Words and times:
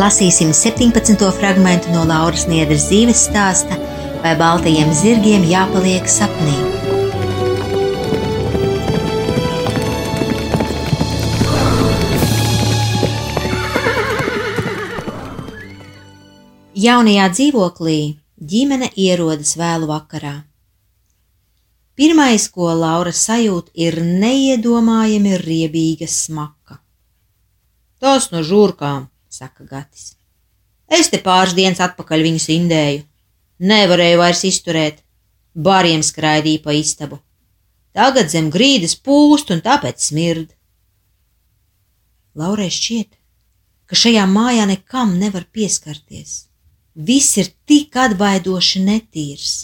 Lasīsim 0.00 0.52
17. 0.56 1.26
fragment 1.36 1.84
no 1.92 2.06
Lauras 2.08 2.46
Niedras 2.48 2.86
dzīves 2.88 3.26
stāsta, 3.28 3.76
vai 4.22 4.32
baltajiem 4.38 4.92
zirgiem 4.96 5.44
jāpaliek 5.44 6.08
sapnī. 6.08 6.54
Jaunajā 16.80 17.26
dzīvoklī 17.34 17.98
ģimene 18.40 18.88
ierodas 18.96 19.52
vēlu 19.60 19.90
vakarā. 19.90 20.38
Pirmais, 21.92 22.46
ko 22.48 22.72
Laura 22.72 23.12
sajūt, 23.12 23.74
ir 23.76 24.00
neiedomājami 24.00 25.36
riebīga 25.42 26.08
smaka. 26.08 26.78
Tas 28.00 28.30
no 28.32 28.40
žurkām, 28.40 29.10
saka 29.30 29.64
Gatis. 29.64 30.14
Es 30.90 31.08
te 31.10 31.20
pāris 31.22 31.54
dienas 31.54 31.80
atpakaļ 31.84 32.26
viņus 32.26 32.48
indēju. 32.56 33.04
Nevarēju 33.70 34.18
vairs 34.18 34.42
izturēt. 34.48 35.04
Bariem 35.54 36.02
skraidīja 36.02 36.62
pa 36.64 36.74
istabu. 36.74 37.20
Tagad 37.94 38.30
zem 38.30 38.50
grīdas 38.50 38.96
pūst 38.98 39.50
un 39.54 39.62
tāpēc 39.62 40.02
smird. 40.02 40.52
Laurai 42.38 42.70
šķiet, 42.70 43.10
ka 43.86 43.98
šajā 43.98 44.26
mājā 44.30 44.66
nekam 44.70 45.16
nevar 45.18 45.46
pieskarties. 45.50 46.46
Viss 46.94 47.38
ir 47.38 47.50
tik 47.66 47.96
atbaidoši 47.98 48.82
netīrs. 48.86 49.54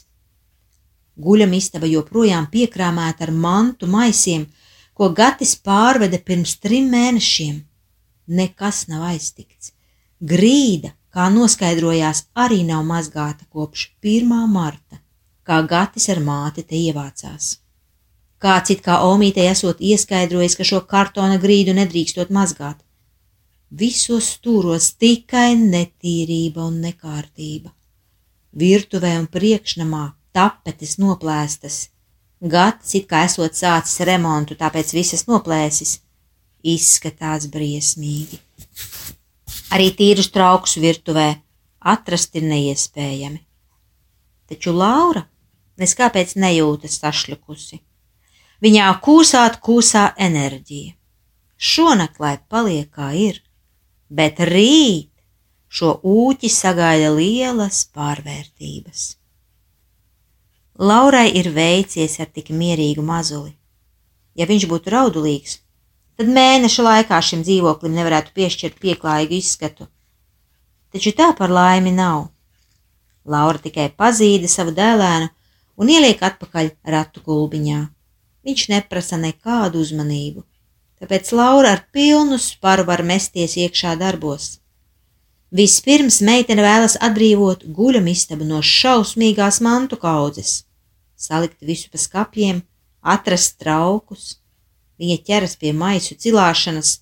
Guļam 1.17 1.55
istaba 1.59 1.89
joprojām 1.91 2.50
piekrāmēta 2.53 3.27
ar 3.27 3.33
mantu 3.33 3.87
maisiem, 3.91 4.47
ko 4.94 5.11
Gatis 5.14 5.55
pārveda 5.59 6.19
pirms 6.22 6.59
trim 6.62 6.91
mēnešiem 6.93 7.66
nekas 8.26 8.87
nav 8.91 9.06
aiztikts. 9.10 9.72
Grīda, 10.20 10.92
kā 11.12 11.28
noskaidrojās, 11.32 12.26
arī 12.34 12.62
nav 12.64 12.84
mazgāta 12.88 13.44
kopš 13.53 13.91
1. 14.03 14.32
marta, 14.48 15.00
kā 15.47 15.60
Gatis 15.69 16.09
ar 16.12 16.20
māti 16.25 16.64
te 16.64 16.76
ievācās. 16.76 17.56
Kāds 18.41 18.72
it 18.75 18.82
kā 18.84 18.98
omītei 19.04 19.47
esot 19.50 19.81
ieskaidrojis, 19.81 20.56
ka 20.56 20.64
šo 20.64 20.82
kartona 20.88 21.38
grīdu 21.41 21.72
nedrīkstot 21.76 22.32
mazgāt. 22.32 22.82
Visos 23.70 24.28
stūros 24.37 24.93
tikai 25.00 25.56
netīrība 25.58 26.64
un 26.69 26.81
nekārtība. 26.84 27.72
Virtuvē 28.56 29.16
un 29.20 29.26
priekšnamā 29.28 30.04
tapetes 30.37 30.97
noplēstas. 31.03 31.91
Gatis 32.41 32.94
it 33.00 33.08
kā 33.08 33.25
esot 33.28 33.56
sācis 33.56 34.04
remontu, 34.04 34.56
tāpēc 34.56 34.93
visas 34.97 35.25
noplēsis 35.28 35.98
izskatās 36.62 37.49
briesmīgi. 37.53 38.39
Arī 39.75 39.91
tīrus 39.99 40.31
traukus 40.34 40.77
virtuvē 40.81 41.28
atrast 41.81 42.37
ir 42.39 42.47
neiespējami. 42.47 43.41
Taču 44.47 44.72
Laura 44.72 45.25
neskāpēc 45.81 46.37
nejūtas 46.39 47.00
sašļukusi. 47.03 47.81
Viņā 48.62 48.87
kūsāt 49.05 49.59
kūsā 49.61 50.06
enerģija. 50.17 50.94
Šonakt 51.56 52.21
lai 52.21 52.37
paliek 52.49 52.88
kā 52.93 53.11
ir, 53.17 53.43
bet 54.09 54.41
rīt 54.41 55.11
šo 55.69 55.97
ūķi 56.05 56.50
sagaida 56.53 57.11
lielas 57.17 57.84
pārvērtības. 57.93 59.06
Laurai 60.78 61.31
ir 61.41 61.50
veicies 61.56 62.19
ar 62.21 62.28
tik 62.28 62.53
mierīgu 62.53 63.03
mazuli. 63.05 63.55
Ja 64.37 64.44
viņš 64.49 64.67
būtu 64.69 64.93
raudulīgs, 64.93 65.59
tad 66.16 66.31
mēneša 66.32 66.84
laikā 66.87 67.21
šim 67.22 67.43
dzīvoklim 67.47 67.94
nevarētu 67.97 68.32
piešķirt 68.37 68.81
pieklājīgu 68.82 69.37
izskatu. 69.37 69.88
Taču 70.93 71.12
tā 71.16 71.32
par 71.37 71.53
laimi 71.53 71.93
nav. 71.93 72.28
Laura 73.27 73.60
tikai 73.60 73.91
pazīda 73.91 74.49
savu 74.49 74.72
dēlēnu 74.76 75.28
un 75.76 75.91
ieliek 75.93 76.22
atpakaļ 76.22 76.71
ratu 76.94 77.22
gulbiņā. 77.26 77.81
Viņš 78.47 78.69
neprasa 78.71 79.19
nekādu 79.19 79.81
uzmanību, 79.82 80.44
tāpēc 81.03 81.32
Laura 81.34 81.75
ar 81.75 81.82
pilnu 81.93 82.38
sparu 82.38 82.87
var 82.87 83.03
mesties 83.03 83.56
iekšā 83.59 83.97
darbos. 83.99 84.60
Vispirms 85.50 86.21
meitene 86.26 86.62
vēlas 86.62 86.97
atbrīvot 87.03 87.66
guļamistabu 87.75 88.47
no 88.47 88.62
šausmīgās 88.62 89.60
mantu 89.66 89.99
kaudzes, 89.99 90.62
salikt 91.19 91.59
visu 91.62 91.91
pa 91.91 91.99
skapiem, 91.99 92.62
atrast 93.03 93.59
traukus, 93.62 94.37
Viņa 94.96 95.16
ķeras 95.28 95.56
pie 95.60 95.72
maisu 95.76 96.16
cilāšanas, 96.16 96.92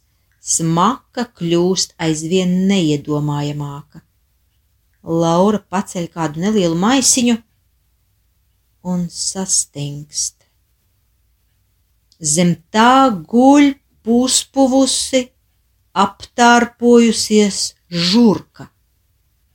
smaka 0.44 1.28
kļūst 1.38 1.94
aizvien 2.06 2.55
neiedomājamāka. 2.71 4.03
Laura 5.05 5.60
paceļ 5.71 6.09
kādu 6.16 6.43
nelielu 6.43 6.78
maisiņu 6.81 7.37
un 8.91 9.06
sastingst. 9.12 10.43
Zem 12.34 12.55
tā 12.75 13.12
guļ 13.31 13.71
puspuvusi, 14.05 15.22
aptārpojusies 15.94 17.61
žurka, 18.11 18.69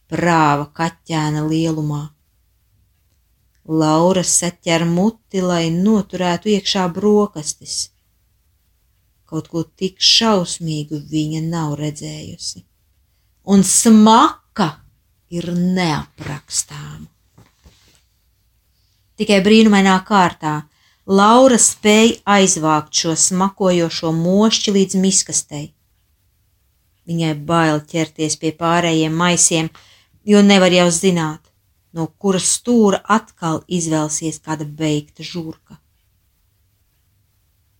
prāva 0.09 0.69
kaķēna 0.79 1.43
lielumā. 1.49 2.03
Laura 3.69 4.23
saķer 4.25 4.85
muti, 4.89 5.41
lai 5.43 5.65
noturētu 5.73 6.55
iekšā 6.55 6.87
brokastis 6.93 7.89
Kaut 9.29 9.45
ko 9.51 9.61
tik 9.77 9.99
šausmīgu 10.01 11.03
viņa 11.11 11.43
nav 11.45 11.75
redzējusi. 11.77 12.63
Un 13.53 13.61
smaka 13.61 14.69
ir 15.29 15.51
neaprakstāma. 15.53 17.05
Tikai 19.19 19.37
brīnumainā 19.45 19.99
kārtā 20.07 20.53
Laura 21.19 21.57
spēja 21.61 22.15
aizvākt 22.37 22.95
šo 23.01 23.13
smakojošo 23.17 24.13
mošķi 24.15 24.73
līdz 24.77 24.97
miskastei. 25.03 25.67
Viņai 27.09 27.33
bail 27.51 27.81
ķerties 27.91 28.37
pie 28.41 28.53
pārējiem 28.57 29.13
maisiem, 29.21 29.69
jo 30.25 30.41
nevar 30.45 30.73
jau 30.73 30.87
zināt, 30.93 31.41
no 31.93 32.07
kuras 32.17 32.49
stūra 32.57 33.01
atkal 33.17 33.61
izvelsies 33.67 34.41
kāda 34.45 34.65
beigta 34.81 35.25
žurka 35.25 35.77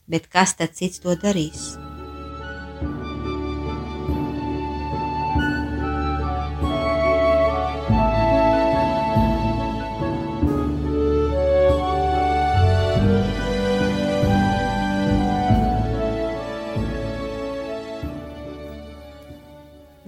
bet 0.09 0.27
kas 0.33 0.57
tad 0.57 0.75
cits 0.75 1.05
to 1.05 1.15
darīs? 1.23 1.69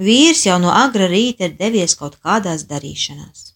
Vīrs 0.02 0.48
jau 0.48 0.58
no 0.58 0.72
agra 0.74 1.06
rīta 1.12 1.46
ir 1.46 1.58
devies 1.60 1.94
kaut 1.98 2.16
kādās 2.26 2.64
darīšanās. 2.70 3.52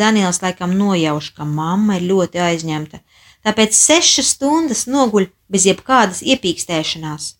Daniels 0.00 0.42
laikam 0.42 0.74
nojauš, 0.76 1.30
ka 1.36 1.46
mamma 1.48 1.96
ir 1.96 2.04
ļoti 2.10 2.42
aizņemta, 2.48 3.00
tāpēc 3.44 3.76
sešas 3.76 4.34
stundas 4.34 4.84
noguļ 4.90 5.28
bez 5.52 5.66
jebkādas 5.68 6.22
iepīkstēšanās. 6.24 7.34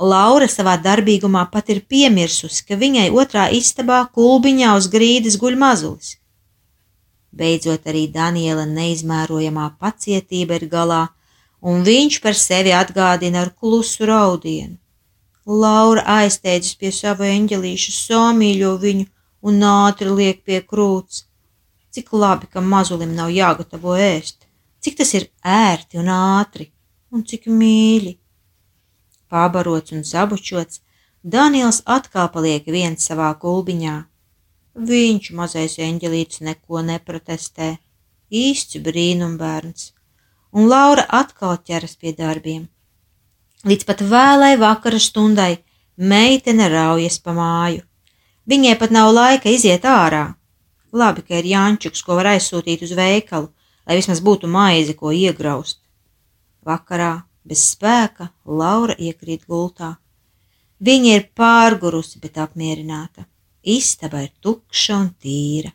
Laura 0.00 0.48
savā 0.48 0.78
darbīgumā 0.80 1.44
pat 1.52 1.68
ir 1.72 1.82
piemirsusi, 1.84 2.64
ka 2.64 2.78
viņai 2.80 3.10
otrā 3.12 3.50
istabā 3.52 4.00
kulbiņā 4.16 4.72
uz 4.78 4.88
grīdas 4.92 5.36
guļ 5.40 5.58
mazulis. 5.60 6.14
Beidzot 7.30 7.84
arī 7.90 8.06
Daniela 8.10 8.64
neizmērojamā 8.66 9.66
pacietība 9.78 10.56
ir 10.56 10.66
galā, 10.72 11.02
un 11.60 11.84
viņš 11.84 12.20
par 12.24 12.34
sevi 12.34 12.72
atgādina 12.72 13.44
ar 13.44 13.52
klusu 13.52 14.08
raudienu. 14.08 14.78
Laura 15.46 16.02
aizteidzas 16.20 16.76
pie 16.80 16.90
sava 16.96 17.28
eņģelīša, 17.28 17.92
somīļo 17.96 18.74
viņu 18.80 19.06
un 19.42 19.62
ātri 19.68 20.08
liek 20.08 20.44
pie 20.44 20.60
krūts. 20.64 21.24
Cik 21.90 22.12
labi, 22.12 22.46
ka 22.46 22.62
mazulim 22.62 23.16
nav 23.18 23.32
jāgatavo 23.34 23.96
ēst, 23.98 24.39
cik 24.80 24.96
tas 25.00 25.14
ir 25.14 25.28
ērti 25.44 26.00
un 26.00 26.08
ātri, 26.12 26.70
un 27.12 27.24
cik 27.26 27.46
mīļi 27.48 28.16
pābarots 29.30 29.94
un 29.94 30.04
sabučots, 30.04 30.82
Daniels 31.22 31.82
atkal 31.96 32.30
paliek 32.34 32.66
viens 32.66 33.06
savā 33.06 33.30
kulbiņā. 33.42 33.96
Viņš, 34.90 35.30
mazais 35.36 35.76
eņģelītis, 35.82 36.42
neko 36.46 36.82
neprotestē, 36.86 37.74
īsts 38.30 38.80
brīnumbērns, 38.86 39.90
un 40.56 40.68
Laura 40.70 41.04
atkal 41.20 41.58
ķeras 41.66 41.96
pie 42.00 42.14
darbiem. 42.16 42.68
Līdz 43.68 43.86
pat 43.86 44.02
vēlai 44.12 44.54
vakara 44.58 44.98
stundai 44.98 45.52
meitene 45.96 46.70
raujas 46.72 47.20
pa 47.20 47.34
māju. 47.36 47.84
Viņai 48.48 48.76
pat 48.80 48.94
nav 48.94 49.12
laika 49.12 49.52
iziet 49.52 49.84
ārā. 49.84 50.30
Labi, 50.96 51.22
ka 51.22 51.36
ir 51.38 51.46
Jančuks, 51.46 52.00
ko 52.02 52.16
var 52.18 52.32
aizsūtīt 52.32 52.80
uz 52.86 52.94
veikalu, 52.96 53.50
lai 53.86 53.98
vismaz 54.00 54.20
būtu 54.24 54.50
maizi, 54.50 54.94
ko 54.98 55.12
iegraust. 55.14 55.80
Vakarā 56.66 57.20
Bez 57.50 57.62
spēka 57.72 58.28
Laura 58.44 58.94
iekrīt 59.00 59.46
gultā. 59.48 59.94
Viņa 60.80 61.12
ir 61.16 61.28
pārgurusi, 61.36 62.20
bet 62.20 62.38
apmierināta. 62.40 63.24
Istaba 63.64 64.22
ir 64.24 64.32
tukša 64.44 64.96
un 64.96 65.08
tīra. 65.20 65.72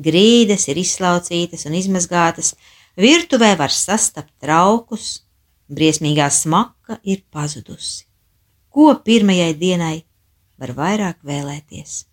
Grīdas 0.00 0.68
ir 0.70 0.78
izslaucītas 0.80 1.66
un 1.68 1.76
izmazgātas, 1.78 2.54
virtuvē 2.96 3.52
var 3.58 3.74
sastapt 3.74 4.32
traukus, 4.42 5.26
briesmīgā 5.68 6.30
smaka 6.32 6.98
ir 7.04 7.20
pazudusi. 7.30 8.06
Ko 8.70 8.94
pirmajai 9.04 9.52
dienai 9.58 9.96
var 10.58 10.72
vairāk 10.78 11.18
vēlēties? 11.26 12.04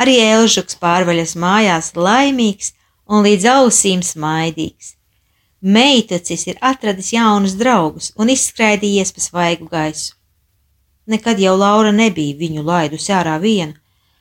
Arī 0.00 0.18
Elžuks 0.24 0.76
pārvaļas 0.80 1.36
mājās 1.40 1.92
laimīgs 1.96 2.74
un 3.06 3.22
līdz 3.26 3.46
ausīm 3.52 4.02
smaidīgs. 4.02 4.94
Meitacis 5.62 6.46
ir 6.50 6.58
atradis 6.60 7.12
jaunus 7.14 7.56
draugus 7.58 8.12
un 8.20 8.30
izskraidījies 8.30 9.12
pa 9.14 9.22
svaigu 9.24 9.68
gaisu. 9.70 10.14
Nekad 11.06 11.40
jau 11.40 11.54
Laura 11.56 11.92
nebija 11.94 12.36
viņu 12.36 12.64
laidusi 12.66 13.12
ārā 13.14 13.36
vienu, 13.42 13.74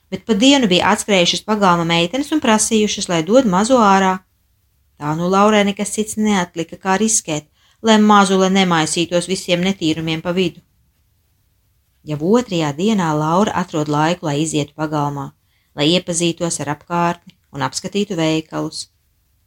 bet 0.09 0.25
pa 0.25 0.37
dienu 0.37 0.69
bija 0.69 0.93
atskrējušas 0.93 1.43
pagalma 1.45 1.85
meitenes 1.89 2.31
un 2.31 2.41
prasījušas, 2.41 3.09
lai 3.09 3.23
dod 3.25 3.49
mazo 3.49 3.81
ārā. 3.81 4.19
Tā 5.01 5.15
nu 5.17 5.27
Laurai 5.29 5.65
nekas 5.67 5.91
cits 5.97 6.15
neatlika, 6.15 6.77
kā 6.77 6.95
riskēt, 7.01 7.49
lai 7.81 7.97
mazule 8.01 8.49
nemaisītos 8.53 9.27
visiem 9.27 9.65
netīrumiem 9.65 10.21
pa 10.21 10.31
vidu. 10.31 10.61
Jau 12.05 12.19
otrajā 12.37 12.69
dienā 12.77 13.09
Laura 13.17 13.57
atrod 13.61 13.89
laiku, 13.89 14.29
lai 14.29 14.37
izietu 14.45 14.77
pagalmā, 14.77 15.31
lai 15.75 15.89
iepazītos 15.97 16.61
ar 16.61 16.77
apkārtni 16.77 17.34
un 17.55 17.63
apskatītu 17.65 18.17
veikalus 18.19 18.89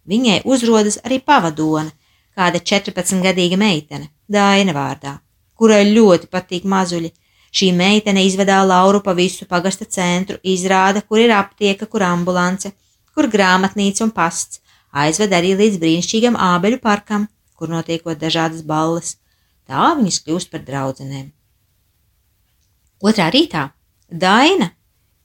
Viņai 0.08 0.40
uzrodas 0.48 0.96
arī 1.04 1.18
pavadone, 1.20 1.90
kāda 2.36 2.60
14-gadīga 2.70 3.58
meitene, 3.60 4.08
Daina 4.28 4.72
vārdā, 4.72 5.18
kurai 5.58 5.82
ļoti 5.88 6.30
patīk 6.32 6.64
mazuļi. 6.64 7.10
Šī 7.52 7.70
meitene 7.76 8.22
izvedā 8.24 8.58
Lauru 8.64 9.00
pa 9.04 9.14
visu 9.16 9.46
pagasta 9.48 9.84
centru, 9.84 10.36
izrāda, 10.42 11.02
kur 11.02 11.20
ir 11.20 11.32
aptieka, 11.36 11.88
kur 11.88 12.04
ambulance, 12.04 12.72
kur 13.12 13.28
grāmatnīca 13.28 14.04
un 14.06 14.12
pasts, 14.16 14.60
aizved 14.92 15.32
arī 15.32 15.54
līdz 15.60 15.80
brīnišķīgam 15.82 16.36
ābeļu 16.48 16.80
parkam, 16.84 17.26
kur 17.56 17.72
notiekot 17.72 18.20
dažādas 18.20 18.64
balles. 18.64 19.16
Tā 19.68 19.92
viņas 19.98 20.22
kļūst 20.24 20.52
par 20.52 20.64
draudzenēm. 20.64 21.32
Otrā 23.04 23.28
rītā 23.32 23.68
Daina 24.08 24.70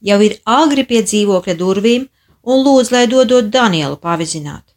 jau 0.04 0.20
ir 0.24 0.42
agri 0.44 0.84
pie 0.88 1.04
dzīvokļa 1.08 1.56
durvīm 1.60 2.10
un 2.44 2.64
lūdz, 2.66 2.92
lai 2.92 3.06
dodot 3.08 3.50
Danielu 3.50 3.98
pavizināt. 3.98 4.74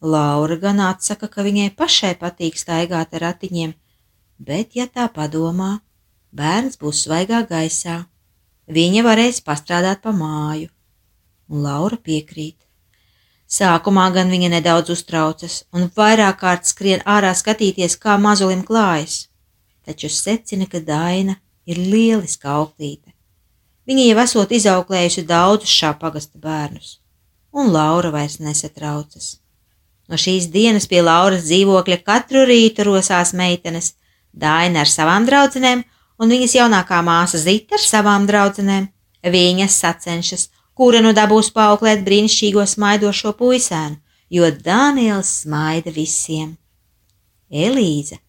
Laura 0.00 0.56
gan 0.56 0.80
atsaka, 0.80 1.28
ka 1.28 1.44
viņai 1.44 1.74
pašai 1.76 2.14
patīk 2.20 2.56
staigāt 2.56 3.14
ar 3.14 3.26
ratiņiem, 3.26 3.74
bet, 4.38 4.74
ja 4.74 4.86
tā 4.88 5.06
padomā, 5.12 5.80
bērns 6.32 6.80
būs 6.80 7.04
svaigā 7.04 7.42
gaisā, 7.50 8.04
viņa 8.66 9.04
varēs 9.04 9.42
pastrādāt 9.44 10.00
pa 10.02 10.14
māju, 10.16 10.70
un 11.50 11.62
Laura 11.66 11.98
piekrīt. 12.00 12.56
Sākumā 13.50 14.06
gan 14.14 14.30
viņa 14.30 14.48
nedaudz 14.52 14.92
uztraucas 14.94 15.64
un 15.74 15.88
vairāk 15.96 16.38
kārt 16.40 16.68
skrien 16.70 17.02
ārā 17.04 17.34
skatīties, 17.34 17.98
kā 17.98 18.16
mazulim 18.16 18.62
klājas, 18.64 19.26
taču 19.84 20.08
secina, 20.08 20.68
ka 20.70 20.80
Daina 20.80 21.34
ir 21.66 21.80
lieliska 21.82 22.54
auklīte. 22.54 23.09
Viņa 23.90 24.02
jau 24.06 24.18
esot 24.22 24.52
izauklējusi 24.54 25.24
daudzus 25.26 25.70
šā 25.74 25.96
pagasta 25.98 26.38
bērnus, 26.38 27.00
un 27.50 27.72
Laura 27.74 28.12
vairs 28.14 28.36
nesatraucas. 28.38 29.40
No 30.06 30.14
šīs 30.14 30.46
dienas 30.54 30.86
pie 30.86 31.00
Lauras 31.02 31.48
dzīvokļa 31.48 31.96
katru 32.06 32.44
rītu 32.46 32.86
rosās 32.86 33.32
meitenes, 33.34 33.96
Daina 34.30 34.84
ar 34.84 34.90
savām 34.90 35.26
draudzenēm 35.26 35.82
un 36.22 36.30
viņas 36.30 36.54
jaunākā 36.54 37.00
māsa 37.02 37.40
Zita 37.42 37.74
ar 37.74 37.82
savām 37.82 38.28
draudzenēm. 38.30 38.86
Viņas 39.26 39.78
sacenšas, 39.82 40.46
kura 40.78 41.00
nu 41.02 41.10
dabūs 41.16 41.50
paauklēt 41.56 42.04
brīnišķīgo 42.06 42.62
smaidošo 42.70 43.34
puisēnu, 43.36 43.98
jo 44.30 44.52
Daniels 44.54 45.32
smaida 45.42 45.90
visiem. 45.92 46.54
Elīza 47.50 48.20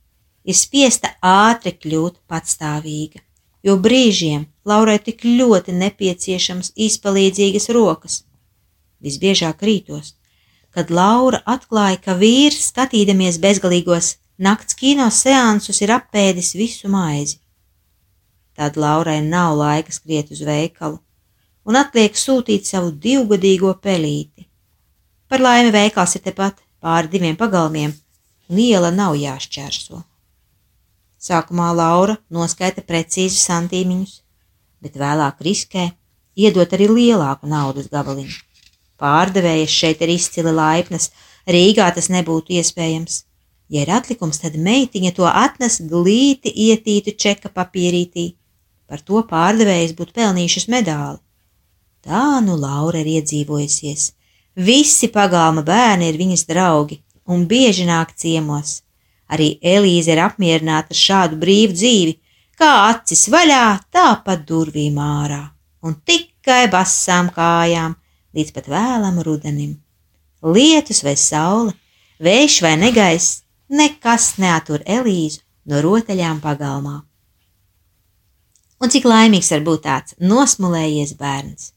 ir 0.42 0.58
spiesta 0.58 1.14
ātri 1.22 1.76
kļūt 1.78 2.18
patstāvīga, 2.26 3.22
jo 3.64 3.78
brīžiem 3.78 4.50
Laurai 4.66 5.00
tik 5.02 5.24
ļoti 5.26 5.74
nepieciešams 5.74 6.74
izpalīdzīgas 6.76 7.70
rokas. 7.74 8.24
Visbiežāk 9.02 9.64
rītos 9.66 10.14
kad 10.72 10.92
Laura 10.92 11.42
atklāja, 11.46 12.00
ka 12.00 12.16
vīrs, 12.16 12.72
skatīdamies 12.72 13.40
bezgalīgos 13.44 14.16
nakts 14.42 14.78
kino 14.78 15.08
seansus, 15.12 15.82
ir 15.84 15.94
apēdis 15.98 16.54
visu 16.56 16.92
maizi. 16.92 17.40
Tad 18.56 18.78
Laurai 18.80 19.20
nav 19.24 19.58
laika 19.60 19.92
skriet 19.92 20.32
uz 20.32 20.44
veikalu 20.48 21.00
un 21.68 21.78
atliek 21.78 22.16
sūtīt 22.18 22.66
savu 22.66 22.90
divgadīgo 22.92 23.76
pelīti. 23.84 24.48
Par 25.30 25.44
laimi 25.44 25.70
veikals 25.72 26.16
ir 26.18 26.24
tepat 26.26 26.58
pāri 26.82 27.12
diviem 27.12 27.36
pagalmiem, 27.38 27.94
un 28.50 28.60
iela 28.60 28.90
nav 28.92 29.14
jāšķērso. 29.20 30.02
Sākumā 31.22 31.70
Laura 31.78 32.18
noskaita 32.34 32.82
precīzi 32.82 33.38
santīmiņus, 33.44 34.21
bet 34.82 34.98
vēlāk 35.00 35.42
riskē 35.46 35.92
iedot 36.36 36.74
arī 36.74 36.88
lielāku 36.90 37.50
naudas 37.50 37.90
gabaliņu. 37.92 38.40
Pārdevējas 39.02 39.74
šeit 39.74 40.02
ir 40.06 40.14
izcili 40.14 40.54
laipnas, 40.54 41.10
Rīgā 41.50 41.88
tas 41.96 42.10
nebūtu 42.14 42.54
iespējams. 42.60 43.24
Ja 43.72 43.86
ir 43.86 43.92
atlikums, 43.96 44.42
tad 44.44 44.58
meitiņa 44.60 45.14
to 45.18 45.26
atnes 45.26 45.80
glīti 45.90 46.52
ietītu 46.68 47.16
čeka 47.18 47.50
papīrītī. 47.56 48.34
Par 48.86 49.02
to 49.02 49.24
pārdevējs 49.30 49.96
būtu 49.98 50.14
pelnījušas 50.20 50.68
medāli. 50.70 51.22
Tā 52.06 52.42
nu 52.46 52.58
Laura 52.60 53.00
ir 53.02 53.10
iedzīvojusies. 53.16 54.12
Visi 54.56 55.08
pagalma 55.08 55.64
bērni 55.64 56.10
ir 56.12 56.20
viņas 56.20 56.46
draugi 56.50 57.00
un 57.26 57.46
bieži 57.48 57.88
nāk 57.88 58.12
ciemos. 58.20 58.82
Arī 59.32 59.56
Elīze 59.64 60.12
ir 60.12 60.20
apmierināta 60.20 60.92
ar 60.92 61.00
šādu 61.00 61.40
brīvu 61.40 61.78
dzīvi, 61.78 62.18
kā 62.62 62.72
acis 62.92 63.26
vaļā, 63.34 63.66
tā 63.94 64.08
pa 64.26 64.38
durvīm 64.38 65.00
ārā, 65.02 65.42
un 65.82 65.98
tikai 66.06 66.68
basām 66.70 67.32
kājām, 67.34 67.96
līdz 68.38 68.54
pat 68.56 68.68
vēlam 68.70 69.22
rudenim. 69.26 69.80
Lietus 70.42 71.02
vai 71.06 71.16
saule, 71.18 71.74
vējš 72.22 72.62
vai 72.66 72.76
negaiss, 72.82 73.42
nekas 73.70 74.36
neatur 74.42 74.84
Elīzu 74.86 75.42
no 75.70 75.82
rotaļām 75.82 76.42
pagalmā. 76.44 77.00
Un 78.82 78.90
cik 78.90 79.06
laimīgs 79.06 79.52
var 79.54 79.66
būt 79.66 79.84
tāds 79.86 80.18
nosmulējies 80.22 81.14
bērns, 81.18 81.72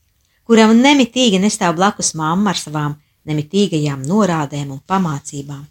kuram 0.48 0.72
nemitīgi 0.80 1.40
nestāv 1.40 1.76
blakus 1.76 2.14
mamma 2.16 2.52
ar 2.52 2.60
savām 2.60 2.96
nemitīgajām 3.28 4.04
norādēm 4.08 4.72
un 4.72 4.80
pamācībām. 4.88 5.64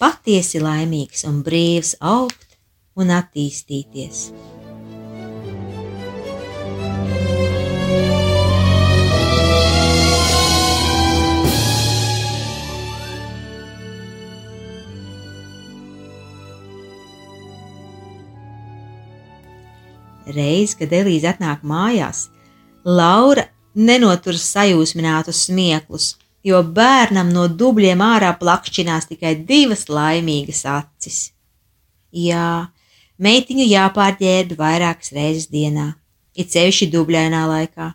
Patiesi 0.00 0.60
laimīgs 0.60 1.24
un 1.28 1.40
brīvs 1.44 1.94
augt 2.00 2.51
un 2.98 3.12
attīstīties. 3.14 4.26
Reiz, 20.32 20.72
kad 20.78 20.92
Elīze 20.96 21.28
atnāk 21.32 21.64
mājās, 21.66 22.28
Laura 22.84 23.44
nenotur 23.74 24.36
sajūsminātus 24.38 25.46
smieklus, 25.48 26.12
jo 26.46 26.62
bērnam 26.62 27.30
no 27.34 27.46
dubļiem 27.48 28.02
ārā 28.02 28.32
plakšķinās 28.40 29.10
tikai 29.10 29.34
divas 29.48 29.86
laimīgas 29.92 30.64
acis. 30.68 31.18
Jā, 32.12 32.72
meitiņu 33.18 33.66
jāpārģērb 33.66 34.54
vairākas 34.58 35.12
reizes 35.16 35.48
dienā, 35.52 35.92
it 36.34 36.52
sevišķi 36.54 36.88
dubļainā 36.94 37.42
laikā, 37.50 37.92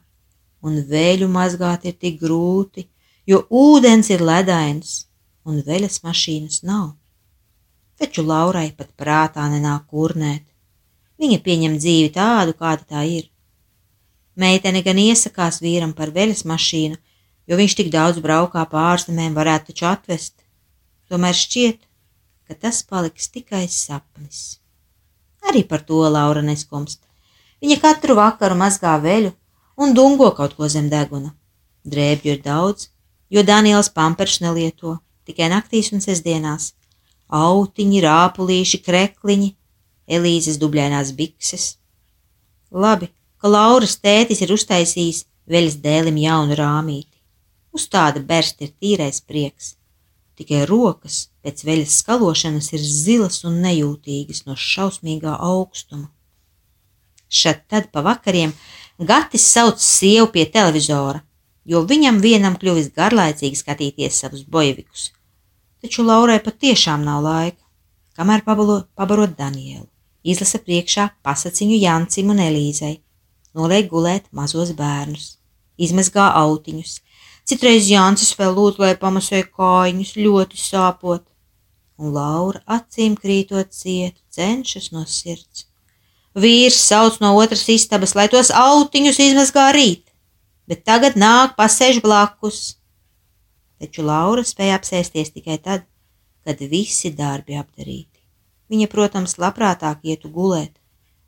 un 0.61 0.81
vēļu 0.89 1.29
mazgāt 1.31 1.85
ir 1.85 1.97
tik 1.97 2.19
grūti, 2.21 2.87
jo 3.27 3.43
ūdens 3.49 4.11
ir 4.13 4.23
ledains 4.23 5.07
un 5.47 5.61
veļas 5.63 6.01
mašīnas 6.03 6.63
nav. 6.67 6.93
Taču 7.97 8.21
Laurai 8.21 8.69
pat 8.77 8.91
prātā 8.99 9.47
nenāk 9.49 9.87
kurnēt. 9.89 10.43
Viņa 11.17 11.39
pieņem 11.41 11.79
dzīvi 11.81 12.11
tādu, 12.13 12.53
kāda 12.53 12.85
tā 12.85 13.03
ir. 13.09 13.25
Meitene 14.37 14.83
gan 14.85 14.99
iesakās 15.01 15.63
vīram 15.63 15.95
par 15.97 16.11
veļas 16.13 16.43
mašīnu, 16.45 16.99
jo 17.49 17.57
viņš 17.57 17.75
tik 17.79 17.89
daudz 17.93 18.21
braukā 18.21 18.67
pārzemēm, 18.69 19.33
varētu 19.33 19.71
taču 19.71 19.89
atvest. 19.89 20.35
Tomēr 21.09 21.33
šķiet, 21.33 21.81
ka 22.45 22.59
tas 22.67 22.83
paliks 22.85 23.31
tikai 23.33 23.65
sapnis. 23.71 24.56
Arī 25.47 25.63
par 25.67 25.83
to 25.87 26.03
Laura 26.11 26.43
neskumst. 26.43 27.01
Viņa 27.63 27.79
katru 27.81 28.17
vakaru 28.19 28.57
mazgā 28.59 28.93
veļu 29.01 29.33
un 29.81 29.93
dungo 29.97 30.29
kaut 30.37 30.55
ko 30.57 30.69
zem 30.69 30.89
deguna. 30.91 31.33
Drēbju 31.87 32.33
ir 32.35 32.41
daudz, 32.43 32.89
jo 33.29 33.43
Daniels 33.43 33.89
pampers 33.89 34.41
nelieto 34.43 34.97
tikai 35.27 35.49
naktīs 35.51 35.91
un 35.95 36.03
sestdienās. 36.03 36.73
Autiņi, 37.27 38.01
rāpulīši, 38.03 38.81
krekliņi, 38.83 39.53
Elīzes 40.07 40.55
dubļainās 40.61 41.11
bikses. 41.17 41.65
Labi, 42.71 43.09
ka 43.39 43.51
Lauras 43.51 43.97
tētis 43.99 44.39
ir 44.45 44.53
uztaisījis 44.55 45.25
veļas 45.51 45.75
dēlim 45.83 46.19
jaunu 46.21 46.55
rāmīti. 46.55 47.11
Uz 47.75 47.89
tāda 47.91 48.23
bersta 48.23 48.63
ir 48.63 48.71
tīrais 48.79 49.19
prieks. 49.19 49.75
Tikai 50.39 50.63
rokas 50.69 51.27
pēc 51.47 51.63
veļas 51.63 52.01
skalošanas 52.01 52.73
ir 52.75 52.81
zilas 52.83 53.45
un 53.47 53.61
nejūtīgas 53.63 54.43
no 54.49 54.57
šausmīgā 54.59 55.37
augstuma. 55.39 56.09
Šad 57.31 57.63
tad 57.71 57.87
pa 57.93 58.03
vakariem 58.03 58.51
Gatis 58.99 59.45
sauc 59.47 59.79
sievu 59.79 60.27
pie 60.33 60.43
televizora, 60.51 61.21
jo 61.63 61.83
viņam 61.87 62.19
vienam 62.19 62.57
kļuvis 62.59 62.89
garlaicīgi 62.95 63.59
skatīties 63.59 64.19
savus 64.23 64.43
bojevikus. 64.43 65.11
Taču 65.79 66.03
Laurai 66.03 66.39
patiešām 66.43 67.05
nav 67.05 67.21
laika, 67.23 67.61
kamēr 68.17 68.43
pabalo, 68.43 68.81
pabarot 68.97 69.37
Danielu, 69.37 69.85
izlasa 70.25 70.59
priekšā 70.59 71.07
pasaciņu 71.23 71.77
Jancim 71.77 72.33
un 72.33 72.41
Elīzei, 72.43 72.97
noliek 73.55 73.87
gulēt 73.91 74.27
mazos 74.35 74.73
bērnus, 74.75 75.37
izmazgā 75.77 76.27
autiņus, 76.41 76.97
citreiz 77.47 77.87
Jancis 77.87 78.33
vēl 78.35 78.57
lūdz, 78.57 78.81
lai 78.83 78.93
pamasē 78.99 79.45
kājiņus, 79.47 80.17
ļoti 80.17 80.59
sāpot, 80.59 81.23
un 81.97 82.13
Laura 82.13 82.61
acīm 82.77 83.17
krītot 83.17 83.73
cietu, 83.73 84.21
cenšas 84.29 84.91
no 84.93 85.05
sirds. 85.09 85.65
Vīrs 86.37 86.77
sauc 86.77 87.17
no 87.21 87.33
otras 87.41 87.65
istabas, 87.73 88.13
lai 88.15 88.27
tos 88.29 88.51
autiņus 88.53 89.23
izmazgā 89.29 89.71
rīt 89.73 90.07
bet 90.67 90.83
tagad 90.83 91.15
nāk 91.17 91.55
pasēž 91.57 92.01
blakus. 92.03 92.77
Taču 93.79 94.03
Laura 94.05 94.43
spēja 94.45 94.77
apsēsties 94.77 95.31
tikai 95.35 95.57
tad, 95.63 95.85
kad 96.45 96.61
visi 96.71 97.11
darbi 97.15 97.57
apdarīti. 97.59 98.21
Viņa, 98.71 98.87
protams, 98.91 99.37
labprātāk 99.39 100.03
ietu 100.03 100.31
gulēt, 100.33 100.73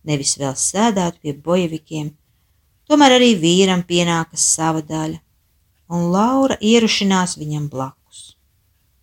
nevis 0.04 0.36
vēl 0.40 0.56
sēdētu 0.60 1.22
pie 1.24 1.36
bojevikiem, 1.46 2.12
tomēr 2.90 3.16
arī 3.20 3.36
vīram 3.40 3.86
pienākas 3.88 4.44
sava 4.56 4.82
daļa, 4.84 5.22
un 5.94 6.10
Laura 6.12 6.58
ierušinās 6.60 7.38
viņam 7.40 7.70
blakus. 7.72 8.34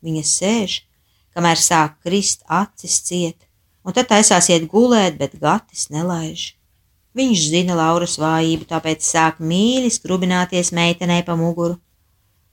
Viņa 0.05 0.25
sēž, 0.29 0.77
kamēr 1.37 1.61
sāk 1.61 1.99
krist 2.05 2.45
acis 2.49 3.01
ciet, 3.05 3.45
un 3.85 3.93
tad 3.97 4.09
taisās 4.09 4.49
iet 4.49 4.65
gulēt, 4.73 5.19
bet 5.21 5.37
gatis 5.41 5.91
nelaiž. 5.93 6.55
Viņš 7.17 7.43
zina 7.53 7.77
Lauras 7.77 8.17
vājību, 8.21 8.67
tāpēc 8.69 9.05
sāk 9.05 9.39
mīļi 9.41 9.93
skrubināties 9.93 10.73
meitenei 10.77 11.23
pa 11.25 11.37
muguru. 11.37 11.79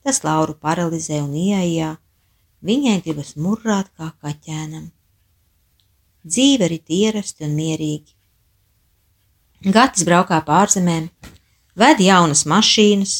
Tas 0.03 0.21
Lauru 0.23 0.55
paralizē 0.59 1.21
un 1.23 1.31
ieejā, 1.35 1.93
viņai 2.63 2.97
gribas 3.03 3.33
murrāt 3.39 3.89
kā 3.95 4.11
kaķēnam. 4.23 4.91
Dzīve 6.23 6.69
ir 6.69 6.77
ierasti 6.99 7.47
un 7.47 7.55
mierīgi. 7.55 8.15
Gatis 9.63 10.03
braukā 10.07 10.39
pārzemēm, 10.43 11.09
ved 11.79 12.03
jaunas 12.03 12.43
mašīnas, 12.47 13.17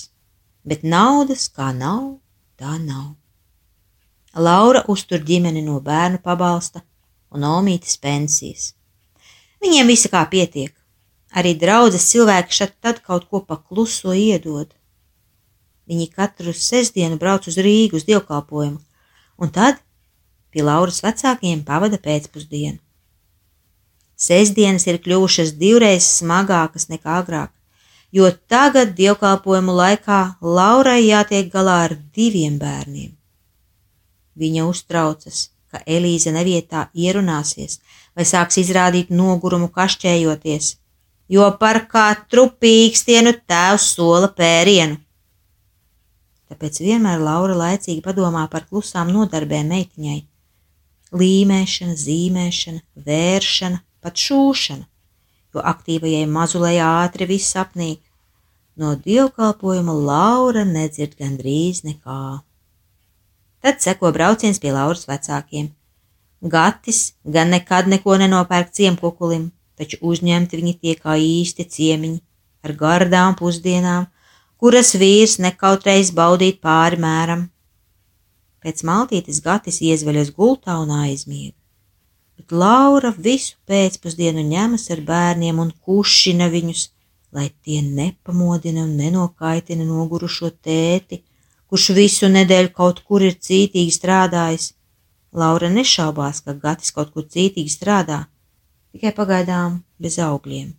bet 0.68 0.84
naudas 0.84 1.50
kā 1.52 1.72
nav, 1.76 2.18
tā 2.60 2.78
nav. 2.80 3.23
Laura 4.36 4.84
uztur 4.90 5.22
ģimeni 5.22 5.62
no 5.66 5.80
bērnu 5.82 6.22
pabalsta 6.24 6.82
un 7.34 7.46
omītas 7.46 7.98
pensijas. 8.02 8.72
Viņiem 9.62 9.88
visa 9.88 10.10
kā 10.10 10.24
pietiek, 10.30 10.74
Arī 11.34 11.56
draudzes 11.58 12.06
cilvēki 12.12 12.54
šeit 12.54 12.76
tad 12.86 13.02
kaut 13.02 13.26
ko 13.30 13.42
pakluso 13.42 14.14
iedod. 14.14 14.70
Viņi 15.90 16.12
katru 16.14 16.54
sestdienu 16.54 17.18
brauc 17.22 17.48
uz 17.50 17.58
Rīgu 17.58 17.98
uz 17.98 18.06
dievkalpojumu, 18.08 18.78
un 19.42 19.54
tad 19.56 19.82
pie 20.54 20.62
Lauras 20.64 21.02
vecākiem 21.04 21.64
pavada 21.66 21.98
pēcpusdienu. 21.98 22.78
Sestdienas 24.24 24.86
ir 24.88 25.02
kļuvušas 25.04 25.56
divreiz 25.58 26.06
smagākas 26.22 26.86
nekā 26.94 27.18
agrāk, 27.24 27.50
jo 28.14 28.30
tagad 28.48 28.94
dievkalpojumu 29.00 29.74
laikā 29.82 30.22
Laurai 30.46 31.02
jātiek 31.02 31.50
galā 31.52 31.80
ar 31.90 31.98
diviem 32.14 32.62
bērniem. 32.62 33.10
Viņa 34.40 34.66
uztraucas, 34.66 35.50
ka 35.70 35.82
Elīze 35.86 36.34
nevietā 36.34 36.88
ierunāsies 36.94 37.80
vai 38.16 38.26
sāks 38.30 38.60
izrādīt 38.62 39.12
nogurumu 39.14 39.70
kašķējoties 39.74 40.76
jo 41.34 41.48
par 41.60 41.84
katru 41.90 42.48
pīkstienu 42.62 43.34
tēvs 43.48 43.88
sola 43.96 44.30
pērienu. 44.38 45.00
Tāpēc 46.52 46.80
vienmēr 46.84 47.22
Laura 47.24 47.56
laicīgi 47.58 48.04
padomā 48.06 48.46
par 48.52 48.68
klusām 48.70 49.10
nodarbēm 49.14 49.72
meitiņai- 49.74 50.20
līmēšana, 51.22 51.96
zīmēšana, 51.98 52.82
vēršana, 53.08 53.82
pat 54.02 54.16
šūšana, 54.26 54.86
jo 55.56 55.62
aktīvajai 55.74 56.28
mazulei 56.30 56.78
ātri 56.78 57.28
viss 57.28 57.56
apnīk. 57.56 58.02
No 58.78 58.96
dievkalpojuma 58.96 59.94
Laura 59.94 60.64
nedzird 60.66 61.18
gandrīz 61.18 61.84
nekā. 61.86 62.42
Tad 63.64 63.80
seko 63.80 64.12
brauciens 64.12 64.60
pie 64.60 64.74
Lauras 64.76 65.06
vecākiem. 65.08 65.70
Gatis 66.44 67.14
gan 67.24 67.54
nekad 67.56 67.88
neko 67.88 68.18
nenopērk 68.20 68.74
ciemkukulim, 68.76 69.46
taču 69.80 70.02
uzņemti 70.04 70.60
viņi 70.60 70.74
tie 70.82 70.96
kā 71.00 71.16
īsti 71.16 71.66
ciemiņi 71.76 72.20
ar 72.68 72.76
gardām 72.82 73.38
pusdienām, 73.40 74.10
kuras 74.60 74.94
vīrs 75.00 75.38
nekautreiz 75.46 76.12
baudīt 76.20 76.60
pāri 76.64 77.00
mēram. 77.00 77.48
Pēc 78.64 78.84
maltītes 78.88 79.40
gatis 79.44 79.80
iezveļas 79.84 80.36
gultā 80.36 80.76
un 80.84 80.92
aizmiega, 81.00 81.56
bet 82.36 82.52
Laura 82.52 83.12
visu 83.16 83.56
pēcpusdienu 83.68 84.44
ņemas 84.52 84.90
ar 84.92 85.04
bērniem 85.08 85.60
un 85.64 85.72
kušina 85.88 86.52
viņus, 86.52 86.90
lai 87.32 87.50
tie 87.64 87.82
nepamodina 87.84 88.84
un 88.84 88.98
nenokaitina 89.00 89.88
nogurušo 89.88 90.52
tēti, 90.64 91.24
kurš 91.74 91.88
visu 91.98 92.28
nedēļu 92.30 92.70
kaut 92.78 93.00
kur 93.02 93.24
ir 93.26 93.34
cītīgi 93.42 93.96
strādājis. 93.96 94.68
Laura 95.34 95.72
nešaubās, 95.74 96.44
ka 96.46 96.54
gatis 96.54 96.94
kaut 96.94 97.10
kur 97.16 97.26
cītīgi 97.26 97.74
strādā, 97.74 98.20
tikai 98.94 99.10
pagaidām 99.18 99.82
bez 99.98 100.20
augļiem. 100.22 100.70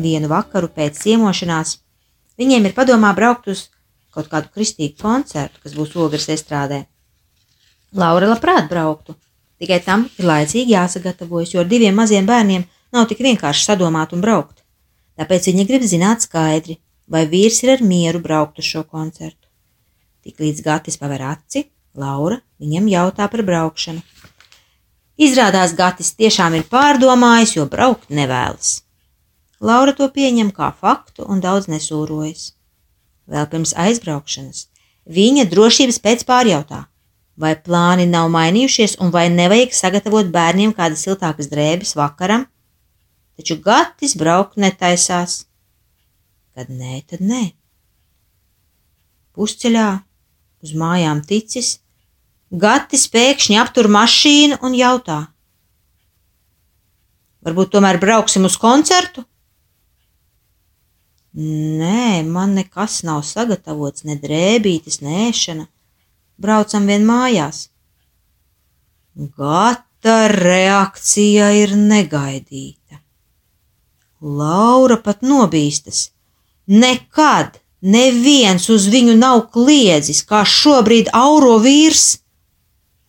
Vienu 0.00 0.28
vakaru 0.28 0.68
pēc 0.68 1.00
ciemošanās 1.00 1.78
viņiem 2.40 2.68
ir 2.68 2.76
padomā 2.76 3.14
braukt 3.16 3.50
uz 3.52 3.68
kaut 4.14 4.30
kādu 4.32 4.50
kristīgu 4.54 4.98
koncertu, 5.00 5.60
kas 5.62 5.76
būs 5.76 5.94
ogres 5.96 6.30
estrādē. 6.32 6.84
Laura 7.94 8.30
labprāt 8.30 8.68
brauktu, 8.70 9.14
Tikai 9.60 9.82
tam 9.84 10.06
ir 10.16 10.24
laicīgi 10.24 10.72
jāsagatavojas, 10.72 11.52
jo 11.52 11.60
ar 11.60 11.68
diviem 11.68 11.98
maziem 12.00 12.24
bērniem 12.28 12.62
nav 12.96 13.08
tik 13.10 13.20
vienkārši 13.26 13.66
sadomāt 13.66 14.14
un 14.16 14.22
braukt. 14.24 14.62
Tāpēc 15.20 15.50
viņa 15.50 15.66
grib 15.68 15.84
zināt 15.84 16.24
skaidri, 16.24 16.78
vai 17.04 17.26
vīrs 17.28 17.60
ir 17.66 17.74
ar 17.74 17.82
mieru 17.84 18.22
braukt 18.24 18.62
uz 18.62 18.70
šo 18.70 18.86
koncertu. 18.88 19.50
Tik 20.24 20.40
līdz 20.40 20.64
Gatis 20.64 20.96
paver 21.00 21.26
aci, 21.28 21.66
Laura 21.92 22.40
viņam 22.62 22.88
jautā 22.88 23.28
par 23.28 23.44
braukšanu. 23.44 24.00
Izrādās, 25.20 25.76
Gatis 25.76 26.14
tiešām 26.16 26.56
ir 26.56 26.64
pārdomājis, 26.72 27.58
jo 27.58 27.68
braukt 27.68 28.08
nevēlas. 28.08 28.78
Laura 29.60 29.92
to 29.92 30.08
pieņem 30.08 30.54
kā 30.56 30.70
faktu 30.72 31.26
un 31.28 31.40
daudz 31.44 31.68
nesūrojas. 31.68 32.52
Vēl 33.30 33.46
pirms 33.52 33.74
aizbraukšanas 33.76 34.70
viņa 35.10 35.46
drošības 35.50 35.98
pēc 36.04 36.24
pārjautā, 36.28 36.84
vai 37.40 37.54
plāni 37.56 38.06
nav 38.08 38.30
mainījušies 38.32 38.98
un 39.00 39.12
vai 39.14 39.28
nevajag 39.32 39.74
sagatavot 39.74 40.30
bērniem 40.32 40.74
kādas 40.76 41.04
siltākas 41.06 41.50
drēbes 41.50 41.96
vakaram, 41.98 42.46
taču 43.36 43.56
Gatis 43.64 44.16
braukt 44.16 44.60
netaisās. 44.60 45.44
Kad 46.54 46.68
nē, 46.68 47.02
tad 47.08 47.24
nē. 47.24 47.52
Pusceļā 49.36 49.88
uz 50.64 50.74
mājām 50.76 51.22
ticis, 51.24 51.78
Gatis 52.50 53.06
pēkšņi 53.08 53.60
aptur 53.60 53.88
mašīnu 53.88 54.58
un 54.66 54.74
jautā: 54.74 55.20
Varbūt 57.46 57.70
tomēr 57.72 57.96
brauksim 58.02 58.44
uz 58.44 58.58
koncertu? 58.60 59.24
Nē, 61.34 62.22
man 62.26 62.56
nekas 62.58 63.02
nav 63.06 63.22
sagatavots, 63.22 64.02
ne 64.04 64.16
drēbītes, 64.18 64.98
ne 65.04 65.28
ēšana. 65.28 65.68
Braucam 66.40 66.88
vien 66.90 67.06
mājās. 67.06 67.68
Gata 69.14 70.26
reakcija 70.32 71.52
ir 71.54 71.76
negaidīta. 71.78 72.98
Laura 74.20 74.96
pat 74.96 75.22
nobīstas. 75.22 76.10
Nekad 76.66 77.60
neviens 77.80 78.66
uz 78.68 78.88
viņu 78.90 79.14
nav 79.16 79.46
kliedzis, 79.54 80.24
kā 80.26 80.42
šobrīd 80.42 81.12
auro 81.14 81.58
vīrs. 81.62 82.24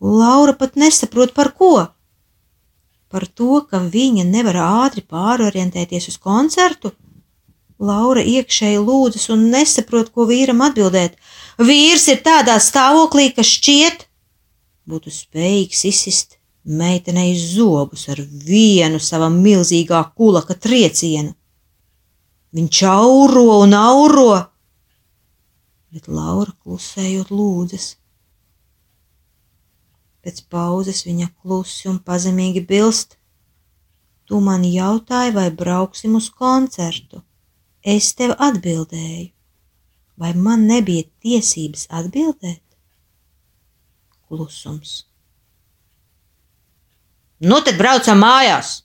Laura 0.00 0.54
pat 0.54 0.78
nesaprot 0.78 1.34
par 1.34 1.52
ko. 1.58 1.88
Par 3.10 3.26
to, 3.26 3.64
ka 3.66 3.82
viņa 3.82 4.24
nevar 4.24 4.56
ātri 4.62 5.02
pārorientēties 5.02 6.08
uz 6.08 6.18
koncertu 6.22 6.94
Laura 7.82 8.22
iekšēji 8.22 8.78
lūdzas 8.78 9.26
un 9.34 9.48
nesaprot, 9.50 10.12
ko 10.14 10.28
vīram 10.28 10.62
atbildēt. 10.62 11.16
Vīrs 11.58 12.06
ir 12.12 12.20
tādā 12.22 12.54
stāvoklī, 12.62 13.32
ka 13.34 13.42
šķiet, 13.42 14.06
būtu 14.86 15.10
spējīgs 15.10 15.82
izsist 15.90 16.38
meitenei 16.62 17.34
zobus 17.38 18.06
ar 18.12 18.20
vienu 18.22 19.00
sava 19.02 19.28
milzīgā 19.32 20.02
kulaka 20.14 20.54
triecienu. 20.54 21.34
Viņš 22.52 22.82
auro 22.86 23.62
un 23.64 23.74
auro, 23.74 24.28
bet 25.90 26.06
Laura 26.08 26.52
klusējot 26.62 27.32
lūdzas. 27.32 27.96
Pēc 30.22 30.44
pauzes 30.52 31.02
viņa 31.08 31.32
klusi 31.42 31.88
un 31.90 31.98
pazemīgi 31.98 32.62
bilst: 32.68 33.16
Tu 34.28 34.38
man 34.40 34.62
jautāji, 34.68 35.34
vai 35.34 35.48
brauksim 35.50 36.14
uz 36.14 36.28
koncertu. 36.30 37.24
Es 37.82 38.12
tev 38.14 38.36
atbildēju, 38.38 39.32
vai 40.22 40.30
man 40.38 40.68
nebija 40.70 41.02
tiesības 41.18 41.88
atbildēt? 41.90 42.62
Klusums. 44.30 45.00
Nu, 47.42 47.58
tad 47.66 47.74
braucam 47.74 48.20
mājās! 48.22 48.84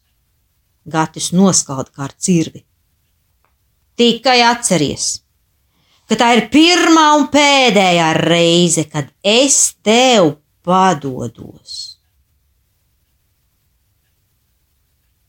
Gatis 0.89 1.29
noskalda 1.35 1.93
kā 1.93 2.07
ar 2.07 2.15
cirvi. 2.17 2.63
Tikai 3.99 4.39
atceries, 4.47 5.19
ka 6.09 6.17
tā 6.17 6.31
ir 6.37 6.47
pirmā 6.49 7.03
un 7.19 7.27
pēdējā 7.29 8.07
reize, 8.17 8.87
kad 8.89 9.11
es 9.21 9.75
tev 9.85 10.39
padodos. 10.65 11.75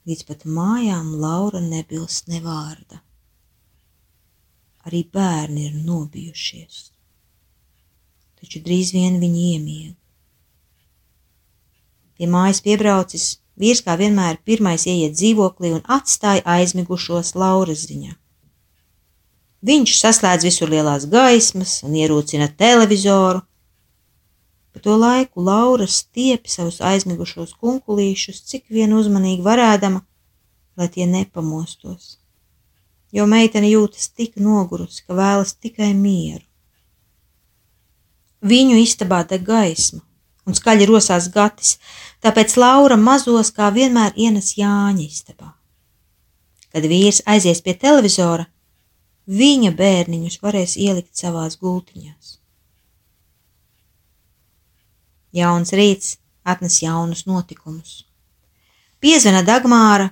Līdz 0.09 0.24
pat 0.24 0.48
mājām 0.48 1.12
Laura 1.20 1.61
nebilst 1.61 2.33
ne 2.33 2.40
vārda 2.40 3.02
arī 4.88 5.05
bērni 5.12 5.68
ir 5.68 5.77
nobijušies. 5.85 6.88
Taču 8.38 8.62
drīz 8.64 8.92
vien 8.94 9.18
viņi 9.22 9.44
iemiega. 9.55 9.94
Pie 12.18 12.27
mājas 12.31 12.61
piebraucis, 12.64 13.27
vīrs 13.59 13.83
kā 13.87 13.94
vienmēr 13.98 14.40
pirmais 14.46 14.87
ieiet 14.90 15.14
dzīvoklī 15.18 15.74
un 15.77 15.85
atstāja 15.98 16.42
aizmigušos 16.57 17.35
Lauras 17.38 17.85
ziņā. 17.90 18.14
Viņš 19.68 19.94
saslēdz 19.98 20.46
visur 20.46 20.70
lielās 20.70 21.07
gaismas 21.11 21.81
un 21.87 21.96
ierūcina 21.98 22.46
televizoru. 22.62 23.42
Pa 24.72 24.83
to 24.83 24.94
laiku 24.98 25.42
Laura 25.42 25.87
stiepi 25.90 26.51
savus 26.51 26.79
aizmigušos 26.90 27.57
kunkulīšus, 27.59 28.44
cik 28.46 28.70
vien 28.70 28.94
uzmanīgi 28.94 29.42
varēdama, 29.46 30.05
lai 30.79 30.88
tie 30.94 31.07
nepamostos 31.11 32.17
jo 33.12 33.27
meitene 33.27 33.71
jūtas 33.71 34.11
tik 34.12 34.37
nogurusi, 34.40 35.05
ka 35.07 35.16
vēlas 35.16 35.55
tikai 35.57 35.92
mieru. 35.97 36.44
Viņu 38.44 38.77
istabā 38.79 39.25
deg 39.27 39.42
gaisma, 39.47 40.01
un 40.47 40.55
skaļi 40.55 40.87
rosās 40.88 41.27
gatis, 41.35 41.77
tāpēc 42.23 42.55
Laura 42.61 42.97
mazos 42.97 43.51
kā 43.55 43.71
vienmēr 43.75 44.14
ienes 44.16 44.55
Jāņa 44.59 45.05
istabā. 45.05 45.55
Kad 46.73 46.85
vīrs 46.85 47.23
aizies 47.27 47.62
pie 47.64 47.75
televizora, 47.75 48.47
viņa 49.27 49.73
bērniņus 49.77 50.38
varēs 50.44 50.77
ielikt 50.77 51.16
savās 51.16 51.59
gultiņās. 51.61 52.37
Jauns 55.33 55.75
rīts 55.77 56.16
atnes 56.49 56.79
jaunus 56.83 57.27
notikumus. 57.29 58.05
Piezvana 59.01 59.42
Dagmāra 59.44 60.09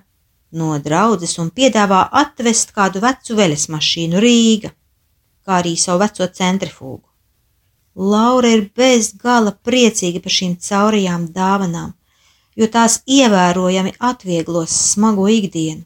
no 0.52 0.76
draudzes 0.78 1.38
un 1.42 1.50
piedāvā 1.50 2.06
atvest 2.12 2.72
kādu 2.76 3.02
vecu 3.02 3.36
veļas 3.38 3.68
mašīnu 3.72 4.22
Rīga, 4.22 4.70
kā 5.46 5.60
arī 5.60 5.76
savu 5.80 6.04
veco 6.04 6.26
centrifūgu. 6.38 7.04
Laura 7.96 8.48
ir 8.52 8.66
bez 8.76 9.14
gala 9.16 9.54
priecīga 9.64 10.20
par 10.20 10.34
šīm 10.38 10.56
caurajām 10.60 11.30
dāvanām, 11.32 11.94
jo 12.56 12.68
tās 12.72 13.00
ievērojami 13.06 13.94
atvieglos 14.10 14.74
smago 14.92 15.28
ikdienu. 15.32 15.84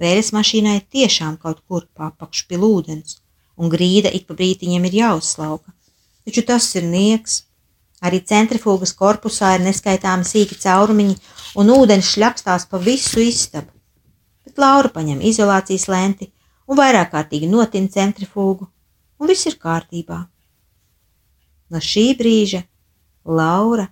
Vēles 0.00 0.32
mašīnai 0.34 0.80
tiešām 0.90 1.36
kaut 1.42 1.60
kur 1.68 1.84
papakšu 1.94 2.48
pie 2.48 2.58
ūdens, 2.58 3.20
un 3.56 3.70
grīda 3.72 4.10
ik 4.16 4.26
pa 4.26 4.36
brītiņiem 4.38 4.88
ir 4.88 4.98
jāuzslauka, 5.02 5.74
taču 6.24 6.42
tas 6.48 6.68
ir 6.78 6.88
nieks. 6.88 7.42
Arī 8.02 8.18
centrifūgas 8.26 8.96
korpusā 8.98 9.52
ir 9.54 9.62
neskaitāmi 9.62 10.26
sīki 10.26 10.56
caurumiņi, 10.64 11.14
un 11.58 11.72
ūdens 11.72 12.12
šļakstās 12.14 12.66
pa 12.70 12.80
visu 12.80 13.20
istabu. 13.22 13.70
Bet 14.44 14.58
Laura 14.58 14.90
paņem 14.92 15.22
izolācijas 15.24 15.88
lenti 15.92 16.30
un 16.66 16.78
vairāk 16.78 17.12
kārtīgi 17.12 17.48
notina 17.50 17.90
centrifūgu, 17.92 18.68
un 19.20 19.30
viss 19.30 19.46
ir 19.50 19.58
kārtībā. 19.60 20.18
No 21.72 21.80
šī 21.80 22.12
brīža 22.18 22.62
Laura 23.24 23.86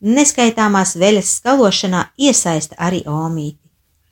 neskaitāmās 0.00 0.94
veļas 1.00 1.36
skalošanā 1.40 2.02
iesaista 2.16 2.78
arī 2.88 3.02
Omīti, 3.10 3.62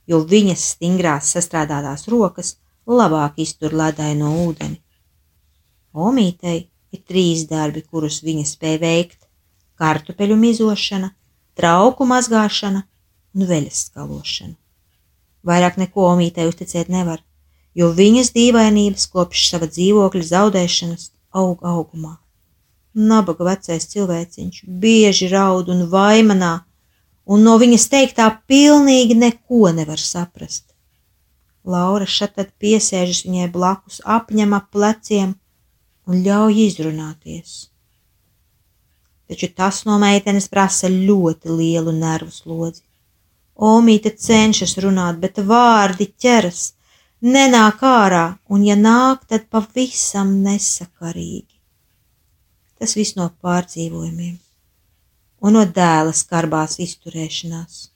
jo 0.08 0.20
viņas 0.28 0.64
stingrās 0.74 1.32
sastrādātās 1.36 2.08
rokas 2.12 2.56
labāk 2.86 3.38
iztur 3.44 3.72
ledaino 3.76 4.32
ūdeni. 4.44 4.80
Omītei 5.94 6.56
ir 6.92 7.04
trīs 7.06 7.44
darbi, 7.48 7.84
kurus 7.86 8.20
viņa 8.24 8.48
spēja 8.48 8.80
veikt 8.82 9.20
kartupeļu 9.78 10.36
mizošana, 10.38 11.12
trauku 11.54 12.06
mazgāšana 12.06 12.82
un 13.34 13.46
veļas 13.48 13.86
skalošana. 13.88 14.54
Vairāk 15.44 15.78
neko 15.80 16.06
omītei 16.12 16.46
uzticēt 16.48 16.90
nevar, 16.92 17.20
jo 17.76 17.90
viņas 17.92 18.32
dīvainības 18.36 19.08
kopš 19.12 19.48
sava 19.50 19.68
dzīvokļa 19.70 20.28
zaudēšanas 20.30 21.10
aug 21.40 21.64
augumā. 21.66 22.14
Nabaga 22.94 23.50
vecais 23.50 23.88
cilvēciņš 23.90 24.62
bieži 24.84 25.28
raud 25.32 25.68
un 25.74 25.84
vaimanā, 25.90 26.54
un 27.26 27.44
no 27.44 27.58
viņas 27.60 27.88
teiktā 27.90 28.30
pilnīgi 28.48 29.18
neko 29.18 29.74
nevar 29.74 30.00
saprast. 30.00 30.70
Laura 31.64 32.06
šatad 32.06 32.52
piesēžas 32.60 33.24
viņai 33.26 33.50
blakus, 33.52 34.00
apņem 34.04 34.56
ap 34.56 34.70
pleciem 34.72 35.36
un 36.06 36.20
ļauj 36.24 36.60
izrunāties 36.68 37.62
taču 39.28 39.48
tas 39.56 39.82
no 39.88 39.98
meitenes 39.98 40.48
prasa 40.52 40.90
ļoti 40.90 41.52
lielu 41.58 41.92
nervu 41.96 42.32
slodzi. 42.32 42.82
Omīte 43.54 44.10
cenšas 44.18 44.74
runāt, 44.82 45.20
bet 45.22 45.38
vārdi 45.38 46.08
ķeras, 46.18 46.74
nenāk 47.22 47.82
ārā, 47.86 48.38
un 48.50 48.64
ja 48.66 48.74
nāk, 48.74 49.26
tad 49.30 49.46
pavisam 49.50 50.32
nesakarīgi. 50.42 51.54
Tas 52.78 52.96
viss 52.98 53.14
no 53.16 53.30
pārdzīvojumiem 53.40 54.40
un 55.44 55.52
no 55.52 55.62
dēla 55.64 56.12
skarbās 56.16 56.78
izturēšanās. 56.80 57.90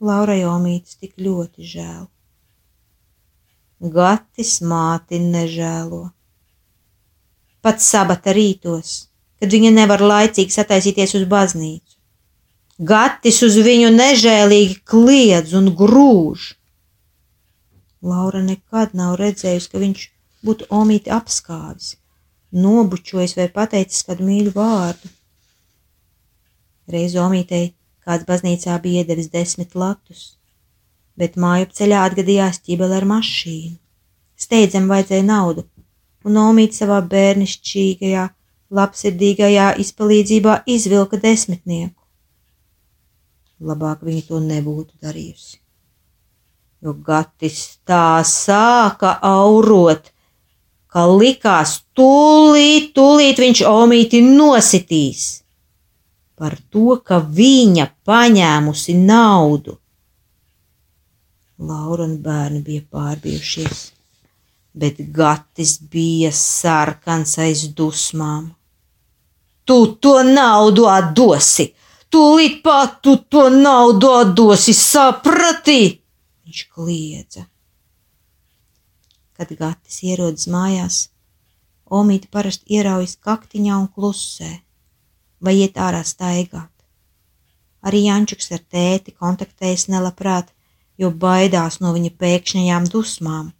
Laurai 0.00 0.40
Omītes 0.48 0.96
tik 0.96 1.12
ļoti 1.20 1.66
žēl. 1.68 2.06
Gatis 3.94 4.54
māti 4.64 5.20
nežēlo. 5.20 6.06
Pat 7.60 7.84
sabata 7.84 8.32
rītos 8.32 9.10
kad 9.40 9.54
viņa 9.56 9.72
nevar 9.72 10.04
laicīgi 10.04 10.52
sataisīties 10.52 11.16
uz 11.16 11.24
baznīcu. 11.28 11.89
Gatis 12.80 13.42
uz 13.44 13.58
viņu 13.60 13.90
nežēlīgi 13.92 14.78
kliedz 14.88 15.50
un 15.58 15.66
grūž. 15.76 16.54
Laura 18.00 18.40
nekad 18.40 18.94
nav 18.96 19.18
redzējusi, 19.20 19.68
ka 19.68 19.82
viņš 19.82 20.04
būtu 20.48 20.68
omīti 20.72 21.12
apskāvis, 21.12 21.98
nobučojis 22.56 23.36
vai 23.36 23.50
pateicis 23.52 24.06
kādu 24.08 24.24
mīļu 24.30 24.54
vārdu. 24.54 25.12
Reiz 26.88 27.18
omītei 27.20 27.74
kāds 28.00 28.24
baznīcā 28.30 28.78
bija 28.80 29.04
iedevis 29.04 29.28
desmit 29.28 29.76
latus, 29.76 30.24
bet 31.20 31.36
māju 31.36 31.68
ceļā 31.76 32.00
atgadījās 32.08 32.62
ķibele 32.64 32.96
ar 33.02 33.08
mašīnu. 33.12 33.76
Steidzam 34.40 34.88
vajadzēja 34.88 35.28
naudu, 35.28 35.68
un 36.24 36.40
omīte 36.48 36.80
savā 36.80 37.04
bērnišķīgajā, 37.12 38.26
labsirdīgajā 38.72 39.72
izpalīdzībā 39.84 40.62
izvilka 40.78 41.20
desmitnieku. 41.20 41.99
Labāk 43.60 44.06
viņa 44.06 44.28
to 44.28 44.38
nebūtu 44.40 44.96
darījusi 45.04 45.60
jo 46.80 46.94
gatis 47.04 47.60
tā 47.88 48.22
sāka 48.24 49.16
aurot, 49.26 50.08
ka 50.90 51.04
likās 51.12 51.80
tūlīt, 51.96 52.90
tūlīt 52.96 53.42
viņš 53.44 53.62
omīti 53.68 54.22
nositīs 54.24 55.28
par 56.40 56.56
to, 56.72 56.96
ka 57.04 57.18
viņa 57.20 57.84
paņēmusi 58.08 58.94
naudu. 58.96 59.76
Laura 61.60 62.06
un 62.08 62.14
bērni 62.24 62.62
bija 62.64 62.80
pārbijušies, 62.88 63.82
bet 64.72 65.02
gatis 65.12 65.74
bija 65.92 66.30
sarkans 66.32 67.36
aiz 67.44 67.66
dusmām. 67.76 68.48
Tu 69.68 69.76
to 70.00 70.14
naudu 70.24 70.88
atdosi! 70.88 71.68
Tūlīt 72.10 72.60
pat 72.64 72.98
tu 73.04 73.16
to 73.30 73.48
naudu 73.54 74.10
atdosi, 74.18 74.74
saprati! 74.74 75.80
viņš 76.50 76.66
kliedza. 76.74 77.46
Kad 79.38 79.54
gatis 79.56 80.02
ierodas 80.02 80.48
mājās, 80.50 81.06
Omīte 81.90 82.28
parasti 82.30 82.76
ieraujas 82.76 83.16
kaktiņā 83.18 83.74
un 83.74 83.88
klusē, 83.90 84.50
vai 85.42 85.56
iet 85.58 85.78
ārā 85.82 86.04
staigāt. 86.06 86.70
Arī 87.82 88.04
Jančuks 88.04 88.52
ar 88.54 88.60
tēti 88.62 89.10
kontaktējas 89.10 89.88
nelabprāt, 89.90 90.52
jo 91.00 91.10
baidās 91.10 91.80
no 91.82 91.90
viņa 91.96 92.12
pēkšņajām 92.20 92.86
dusmām. 92.92 93.50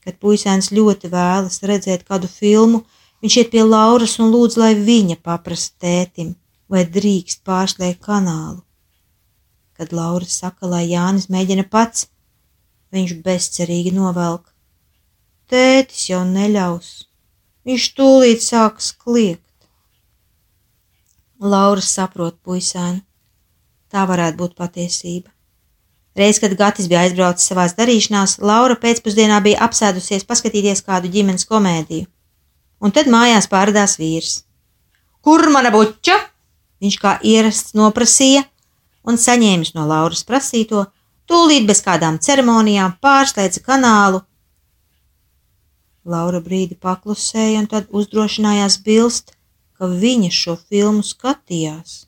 Kad 0.00 0.16
puisēns 0.22 0.70
ļoti 0.72 1.10
vēlas 1.12 1.60
redzēt 1.60 2.06
kādu 2.08 2.30
filmu, 2.30 2.86
viņš 3.20 3.36
iet 3.42 3.52
pie 3.52 3.66
Lauras 3.66 4.16
un 4.22 4.32
lūdz, 4.32 4.56
lai 4.62 4.72
viņa 4.78 5.18
paprasta 5.20 5.84
tētim, 5.84 6.32
vai 6.72 6.84
drīkst 6.96 7.42
pārslēgt 7.46 8.02
kanālu. 8.04 8.62
Kad 9.76 9.92
Laura 9.92 10.26
saka, 10.28 10.66
lai 10.66 10.86
Jānis 10.88 11.28
mēģina 11.32 11.66
pats, 11.70 12.08
viņš 12.94 13.16
bezcerīgi 13.24 13.92
novelk. 13.94 14.48
Tētis 15.50 16.08
jau 16.10 16.24
neļaus, 16.26 17.06
viņš 17.68 17.90
tūlīt 17.98 18.42
sāks 18.42 18.90
kliegt. 18.96 19.44
Laura 21.38 21.84
saprot 21.84 22.38
puisēnu. 22.42 23.02
Tā 23.92 24.02
varētu 24.08 24.40
būt 24.40 24.54
patiesība. 24.58 25.30
Reiz, 26.16 26.40
kad 26.40 26.54
Gatis 26.56 26.88
bija 26.88 27.02
aizbraucis 27.04 27.46
savās 27.50 27.74
darīšanās, 27.76 28.38
Laura 28.40 28.78
pēcpusdienā 28.80 29.42
bija 29.44 29.60
apsēdusies 29.66 30.24
paskatīties 30.24 30.80
kādu 30.86 31.10
ģimenes 31.12 31.44
komēdiju. 31.48 32.08
Un 32.80 32.92
tad 32.96 33.10
mājās 33.12 33.48
pārdās 33.52 33.98
vīrs. 34.00 34.38
Kur 35.20 35.44
mana 35.52 35.70
buča? 35.74 36.16
Viņš 36.82 36.96
kā 37.00 37.16
ierasts 37.24 37.74
noprasīja, 37.76 38.44
un 39.06 39.18
saņēmis 39.20 39.72
no 39.76 39.86
Lauras 39.88 40.24
prasīto, 40.28 40.84
tūlīt 41.30 41.66
bez 41.68 41.82
kādām 41.84 42.18
ceremonijām 42.22 42.98
pārslēdza 43.02 43.62
kanālu. 43.66 44.22
Laura 46.06 46.42
brīdi 46.42 46.76
paklusēja 46.78 47.62
un 47.62 47.70
tad 47.70 47.88
uzdrošinājās 47.90 48.78
bilst, 48.86 49.32
ka 49.78 49.88
viņa 49.90 50.30
šo 50.32 50.54
filmu 50.68 51.02
skatījās. 51.06 52.04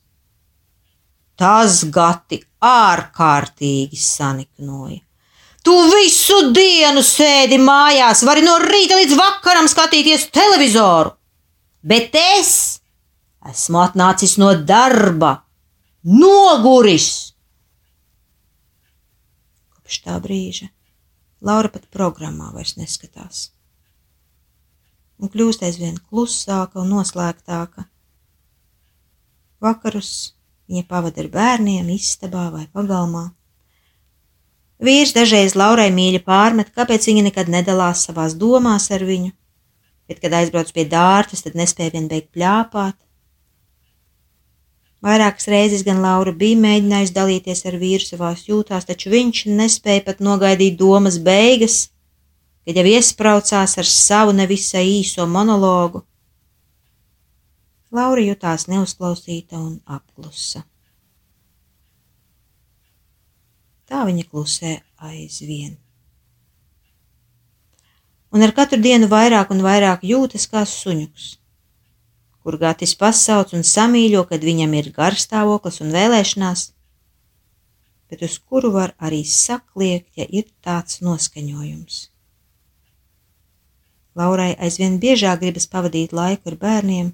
Tas 1.39 1.83
gati 1.95 2.41
ārkārtīgi 2.65 3.99
saniknoja. 3.99 5.01
Tu 5.63 5.75
visu 5.93 6.39
dienu 6.55 7.03
sēdi 7.05 7.59
mājās, 7.61 8.23
vari 8.25 8.45
no 8.47 8.57
rīta 8.63 8.97
līdz 8.99 9.17
vakaram 9.19 9.67
skatīties 9.69 10.29
televizoru, 10.33 11.13
bet 11.83 12.15
es 12.19 12.78
esmu 13.47 13.83
atnācis 13.83 14.39
no 14.41 14.51
darba 14.67 15.39
Noguris! 16.03 17.35
Kopš 19.77 20.03
tā 20.05 20.17
brīža 20.23 20.69
Laura 21.45 21.71
pat 21.71 21.87
programmā 21.95 22.51
vairs 22.51 22.75
neskatās. 22.79 23.53
Un 25.19 25.31
kļūst 25.31 25.63
aizvien 25.67 25.99
klusāka 26.11 26.81
un 26.83 26.91
noslēgtāka. 26.95 27.87
Vakarus 29.63 30.35
viņa 30.69 30.85
pavada 30.91 31.23
ar 31.23 31.31
bērniem, 31.33 31.89
istabā 31.95 32.49
vai 32.55 32.67
pagalmā. 32.75 33.29
Vīrs 34.83 35.15
dažreiz 35.15 35.57
Laurai 35.59 35.89
mīļi 35.95 36.21
pārmet, 36.27 36.71
kāpēc 36.75 37.09
viņa 37.11 37.25
nekad 37.31 37.51
nedalās 37.51 38.05
savās 38.07 38.37
domās 38.39 38.91
ar 38.95 39.03
viņu, 39.07 39.33
bet, 40.07 40.21
kad 40.23 40.37
aizbrauc 40.39 40.71
pie 40.75 40.85
dārtas, 40.87 41.43
tad 41.47 41.59
nespēja 41.59 41.97
vien 41.97 42.07
beigt 42.11 42.31
pļāpāt. 42.35 42.95
Vairākas 45.05 45.47
reizes 45.47 45.85
gan 45.87 46.01
Laura 46.03 46.33
bija 46.35 46.59
mēģinājusi 46.59 47.15
dalīties 47.15 47.63
ar 47.71 47.77
vīru 47.79 48.03
savās 48.03 48.43
jūtās, 48.49 48.87
taču 48.89 49.13
viņš 49.13 49.45
nespēja 49.47 50.03
pat 50.09 50.19
nogaidīt 50.25 50.75
domas 50.81 51.21
beigas, 51.23 51.93
kad 52.67 52.81
jau 52.81 52.87
iespraucās 52.91 53.77
ar 53.79 53.87
savu 53.87 54.35
nevisai 54.35 54.83
īso 54.99 55.27
monologu. 55.31 56.03
Laura 57.95 58.27
jutās 58.27 58.67
neuzklausīta 58.69 59.57
un 59.57 59.79
apklusa. 59.87 60.65
Tā 63.89 64.03
viņa 64.05 64.27
klusē 64.29 64.75
aizvien. 64.99 65.79
Un 68.35 68.45
ar 68.45 68.53
katru 68.53 68.83
dienu 68.83 69.07
vairāk 69.09 69.55
un 69.55 69.63
vairāk 69.65 70.03
jūtas 70.05 70.51
kā 70.51 70.67
suņuks 70.69 71.37
kur 72.49 72.57
Gatis 72.57 72.95
pasauc 72.97 73.51
un 73.53 73.61
samīļo, 73.61 74.23
kad 74.31 74.41
viņam 74.41 74.73
ir 74.79 74.87
garstāvoklis 74.97 75.83
un 75.85 75.91
vēlēšanās, 75.93 76.61
bet 78.09 78.23
uz 78.25 78.39
kuru 78.41 78.71
var 78.73 78.95
arī 79.05 79.19
sakliekt, 79.29 80.15
ja 80.17 80.25
ir 80.25 80.47
tāds 80.65 81.03
noskaņojums. 81.05 81.99
Laurai 84.17 84.55
aizvien 84.65 84.97
biežāk 85.03 85.43
gribas 85.43 85.69
pavadīt 85.69 86.15
laiku 86.17 86.49
ar 86.49 86.57
bērniem 86.63 87.11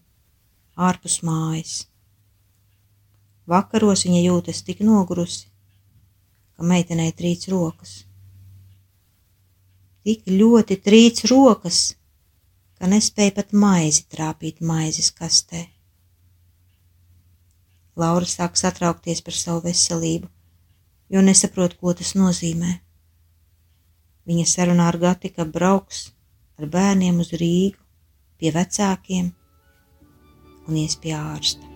ārpus 0.90 1.18
mājas. 1.26 1.74
Vakaros 3.50 4.06
viņa 4.06 4.22
jūtas 4.28 4.62
tik 4.62 4.86
nogurusi, 4.86 5.48
ka 6.54 6.62
meitenei 6.62 7.10
trīc 7.10 7.48
rokas. 7.50 8.04
Tik 10.06 10.30
ļoti 10.30 10.78
trīc 10.78 11.26
rokas, 11.34 11.88
ka 12.78 12.90
nespēja 12.90 13.36
pat 13.38 13.52
maizi 13.52 14.06
trāpīt 14.10 14.60
maizes 14.60 15.10
kastē. 15.14 15.66
Laura 17.96 18.26
sāk 18.26 18.58
satraukties 18.58 19.22
par 19.22 19.36
savu 19.38 19.62
veselību, 19.68 20.26
jo 21.14 21.22
nesaprot, 21.22 21.76
ko 21.78 21.94
tas 21.94 22.14
nozīmē. 22.18 22.80
Viņa 24.26 24.46
sarunā 24.50 24.88
ar 24.90 24.98
Gati, 24.98 25.30
ka 25.30 25.44
brauks 25.44 26.08
ar 26.58 26.66
bērniem 26.70 27.20
uz 27.22 27.30
Rīgu, 27.36 27.78
pie 28.40 28.50
vecākiem 28.54 29.30
un 30.68 30.80
ies 30.80 30.96
pie 30.98 31.12
ārsta. 31.14 31.70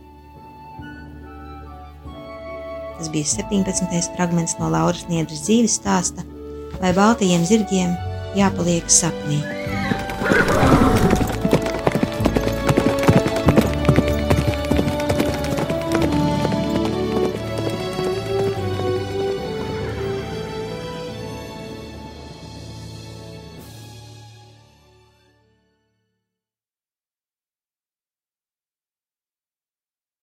Tas 2.98 3.12
bija 3.14 3.30
17. 3.30 4.10
fragments 4.16 4.56
no 4.58 4.72
Lauras 4.74 5.06
Niedras 5.12 5.44
dzīves 5.46 5.78
stāsta, 5.78 6.26
vai 6.82 6.90
baltajiem 6.96 7.46
zirgiem 7.46 7.94
jāpaliek 8.38 8.90
sapnī. 8.90 9.38